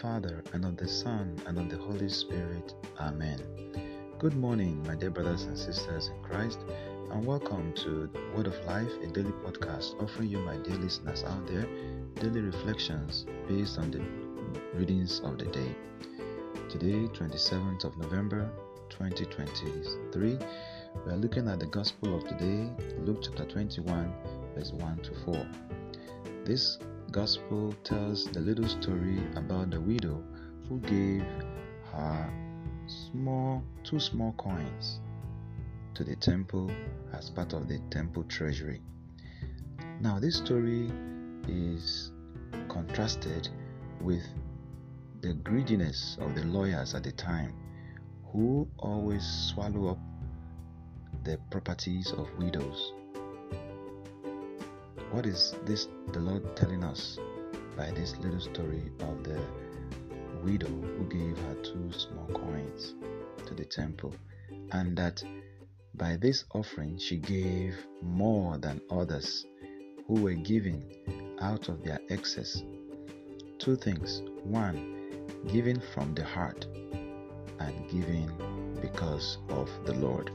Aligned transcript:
Father, 0.00 0.42
and 0.52 0.64
of 0.64 0.76
the 0.76 0.88
Son, 0.88 1.40
and 1.46 1.56
of 1.58 1.70
the 1.70 1.76
Holy 1.76 2.08
Spirit. 2.08 2.74
Amen. 2.98 3.38
Good 4.18 4.34
morning, 4.34 4.82
my 4.86 4.96
dear 4.96 5.10
brothers 5.10 5.44
and 5.44 5.56
sisters 5.56 6.08
in 6.08 6.20
Christ, 6.22 6.58
and 7.10 7.24
welcome 7.24 7.72
to 7.74 8.10
Word 8.34 8.48
of 8.48 8.56
Life, 8.66 8.90
a 9.02 9.06
daily 9.06 9.30
podcast 9.44 10.02
offering 10.02 10.30
you, 10.30 10.38
my 10.40 10.56
dear 10.56 10.76
listeners 10.76 11.22
out 11.24 11.46
there, 11.46 11.66
daily 12.16 12.40
reflections 12.40 13.26
based 13.46 13.78
on 13.78 13.92
the 13.92 14.02
readings 14.76 15.20
of 15.20 15.38
the 15.38 15.46
day. 15.46 15.74
Today, 16.68 17.06
27th 17.14 17.84
of 17.84 17.96
November 17.96 18.50
2023, 18.88 20.38
we 21.06 21.12
are 21.12 21.16
looking 21.16 21.48
at 21.48 21.60
the 21.60 21.66
Gospel 21.66 22.16
of 22.16 22.26
today, 22.26 22.68
Luke 22.98 23.20
chapter 23.22 23.44
21, 23.44 24.12
verse 24.56 24.72
1 24.72 24.98
to 24.98 25.14
4. 25.24 25.46
This 26.44 26.78
gospel 27.14 27.72
tells 27.84 28.24
the 28.32 28.40
little 28.40 28.66
story 28.66 29.20
about 29.36 29.70
the 29.70 29.80
widow 29.80 30.20
who 30.68 30.80
gave 30.80 31.22
her 31.92 32.28
small 32.88 33.62
two 33.84 34.00
small 34.00 34.32
coins 34.32 34.98
to 35.94 36.02
the 36.02 36.16
temple 36.16 36.68
as 37.12 37.30
part 37.30 37.52
of 37.52 37.68
the 37.68 37.78
temple 37.88 38.24
treasury. 38.24 38.82
Now 40.00 40.18
this 40.18 40.38
story 40.38 40.90
is 41.46 42.10
contrasted 42.68 43.48
with 44.00 44.24
the 45.20 45.34
greediness 45.34 46.18
of 46.20 46.34
the 46.34 46.42
lawyers 46.46 46.96
at 46.96 47.04
the 47.04 47.12
time 47.12 47.54
who 48.32 48.66
always 48.80 49.24
swallow 49.24 49.92
up 49.92 49.98
the 51.22 51.38
properties 51.52 52.10
of 52.10 52.26
widows 52.38 52.92
what 55.14 55.26
is 55.26 55.54
this 55.64 55.86
the 56.12 56.18
Lord 56.18 56.56
telling 56.56 56.82
us 56.82 57.20
by 57.76 57.92
this 57.92 58.16
little 58.16 58.40
story 58.40 58.90
of 58.98 59.22
the 59.22 59.40
widow 60.42 60.66
who 60.66 61.04
gave 61.04 61.38
her 61.38 61.54
two 61.62 61.92
small 61.92 62.26
coins 62.34 62.96
to 63.46 63.54
the 63.54 63.64
temple? 63.64 64.12
And 64.72 64.98
that 64.98 65.22
by 65.94 66.16
this 66.16 66.44
offering 66.52 66.98
she 66.98 67.18
gave 67.18 67.76
more 68.02 68.58
than 68.58 68.80
others 68.90 69.46
who 70.08 70.20
were 70.20 70.34
giving 70.34 70.82
out 71.40 71.68
of 71.68 71.84
their 71.84 72.00
excess. 72.10 72.64
Two 73.60 73.76
things. 73.76 74.20
One, 74.42 75.28
giving 75.46 75.80
from 75.94 76.16
the 76.16 76.24
heart, 76.24 76.66
and 77.60 77.88
giving 77.88 78.32
because 78.82 79.38
of 79.50 79.70
the 79.84 79.94
Lord. 79.94 80.32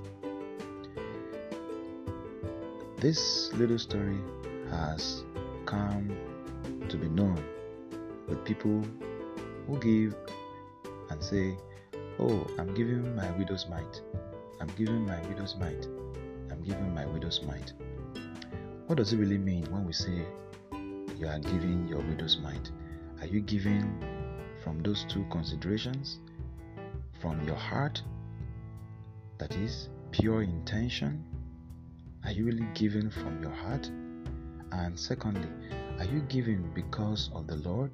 This 3.01 3.51
little 3.53 3.77
story 3.77 4.19
has 4.71 5.23
come 5.65 6.15
to 6.87 6.97
be 6.97 7.07
known 7.09 7.43
with 8.27 8.43
people 8.45 8.83
who 9.67 9.79
give 9.79 10.15
and 11.09 11.23
say, 11.23 11.55
Oh, 12.19 12.45
I'm 12.57 12.73
giving 12.73 13.15
my 13.15 13.29
widow's 13.37 13.67
mite. 13.69 14.01
I'm 14.59 14.67
giving 14.77 15.05
my 15.05 15.19
widow's 15.27 15.55
mite. 15.55 15.87
I'm 16.51 16.61
giving 16.63 16.93
my 16.93 17.05
widow's 17.05 17.41
mite. 17.43 17.73
What 18.87 18.97
does 18.97 19.13
it 19.13 19.17
really 19.17 19.37
mean 19.37 19.65
when 19.71 19.85
we 19.85 19.93
say 19.93 20.25
you 21.17 21.27
are 21.27 21.39
giving 21.39 21.87
your 21.87 21.99
widow's 21.99 22.37
mite? 22.37 22.71
Are 23.21 23.27
you 23.27 23.39
giving 23.41 24.03
from 24.63 24.81
those 24.81 25.05
two 25.07 25.25
considerations? 25.31 26.19
From 27.21 27.45
your 27.45 27.55
heart? 27.55 28.01
That 29.37 29.53
is 29.55 29.89
pure 30.11 30.41
intention? 30.41 31.23
Are 32.25 32.31
you 32.31 32.45
really 32.45 32.67
giving 32.73 33.09
from 33.09 33.41
your 33.41 33.51
heart? 33.51 33.89
And 34.89 34.99
secondly, 34.99 35.47
are 35.99 36.05
you 36.05 36.21
giving 36.21 36.67
because 36.73 37.29
of 37.35 37.45
the 37.45 37.57
Lord? 37.57 37.91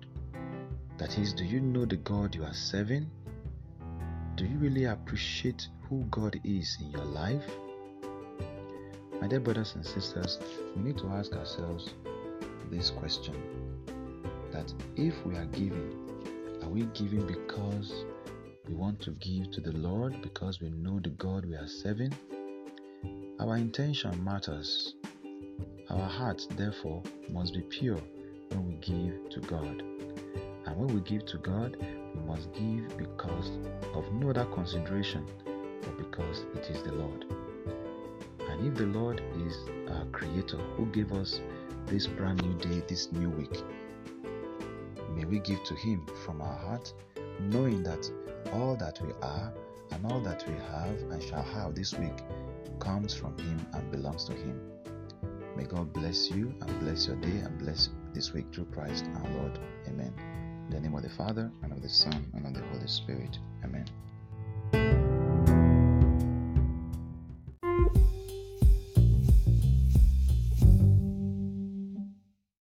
That 0.97 1.17
is, 1.17 1.33
do 1.33 1.43
you 1.43 1.59
know 1.59 1.83
the 1.83 1.97
God 1.97 2.33
you 2.33 2.45
are 2.45 2.53
serving? 2.53 3.11
Do 4.35 4.45
you 4.45 4.57
really 4.59 4.85
appreciate 4.85 5.67
who 5.89 6.05
God 6.09 6.39
is 6.45 6.77
in 6.79 6.91
your 6.91 7.03
life? 7.03 7.43
My 9.19 9.27
dear 9.27 9.41
brothers 9.41 9.75
and 9.75 9.85
sisters, 9.85 10.39
we 10.73 10.83
need 10.83 10.97
to 10.99 11.07
ask 11.07 11.33
ourselves 11.33 11.93
this 12.71 12.91
question 12.91 13.35
that 14.53 14.73
if 14.95 15.13
we 15.25 15.35
are 15.35 15.47
giving, 15.47 15.93
are 16.63 16.69
we 16.69 16.83
giving 16.93 17.27
because 17.27 18.05
we 18.69 18.73
want 18.73 19.01
to 19.01 19.11
give 19.11 19.51
to 19.51 19.59
the 19.59 19.73
Lord 19.73 20.21
because 20.21 20.61
we 20.61 20.69
know 20.69 21.01
the 21.01 21.09
God 21.09 21.43
we 21.43 21.55
are 21.55 21.67
serving? 21.67 22.13
Our 23.37 23.57
intention 23.57 24.23
matters. 24.23 24.95
Our 25.89 26.09
hearts, 26.09 26.47
therefore, 26.57 27.03
must 27.29 27.53
be 27.53 27.61
pure 27.61 27.99
when 28.49 28.67
we 28.67 28.73
give 28.75 29.29
to 29.29 29.39
God. 29.41 29.83
And 30.65 30.75
when 30.77 30.93
we 30.93 31.01
give 31.01 31.25
to 31.27 31.37
God, 31.37 31.77
we 31.79 32.21
must 32.21 32.51
give 32.53 32.97
because 32.97 33.51
of 33.93 34.11
no 34.13 34.31
other 34.31 34.45
consideration, 34.45 35.25
but 35.81 35.97
because 35.97 36.43
it 36.55 36.69
is 36.69 36.81
the 36.83 36.91
Lord. 36.91 37.25
And 38.49 38.67
if 38.67 38.75
the 38.75 38.87
Lord 38.87 39.21
is 39.45 39.57
our 39.89 40.05
Creator 40.11 40.57
who 40.75 40.85
gave 40.87 41.11
us 41.11 41.39
this 41.85 42.07
brand 42.07 42.43
new 42.43 42.57
day, 42.57 42.83
this 42.87 43.11
new 43.11 43.29
week, 43.29 43.61
may 45.15 45.25
we 45.25 45.39
give 45.39 45.63
to 45.65 45.75
Him 45.75 46.05
from 46.25 46.41
our 46.41 46.57
heart, 46.57 46.93
knowing 47.39 47.83
that 47.83 48.09
all 48.53 48.75
that 48.77 48.99
we 49.01 49.13
are 49.21 49.53
and 49.91 50.11
all 50.11 50.19
that 50.21 50.43
we 50.47 50.53
have 50.71 50.97
and 51.11 51.21
shall 51.21 51.43
have 51.43 51.75
this 51.75 51.93
week 51.93 52.17
comes 52.79 53.13
from 53.13 53.37
Him 53.37 53.65
and 53.73 53.91
belongs 53.91 54.25
to 54.25 54.33
Him. 54.33 54.74
May 55.55 55.63
God 55.63 55.93
bless 55.93 56.29
you 56.31 56.53
and 56.61 56.79
bless 56.81 57.07
your 57.07 57.15
day 57.17 57.39
and 57.39 57.57
bless 57.59 57.89
this 58.13 58.33
week 58.33 58.45
through 58.53 58.65
Christ 58.65 59.05
our 59.15 59.31
Lord. 59.31 59.59
Amen. 59.87 60.13
In 60.67 60.69
the 60.69 60.81
name 60.81 60.95
of 60.95 61.03
the 61.03 61.09
Father, 61.09 61.51
and 61.63 61.71
of 61.71 61.81
the 61.81 61.89
Son, 61.89 62.25
and 62.33 62.45
of 62.45 62.53
the 62.53 62.67
Holy 62.69 62.87
Spirit. 62.87 63.37
Amen. 63.63 63.85